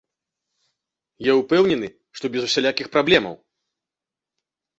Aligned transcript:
Я 1.29 1.33
ўпэўнены, 1.39 1.87
што 2.21 2.25
без 2.37 2.41
усялякіх 2.49 2.87
праблемаў. 2.97 3.35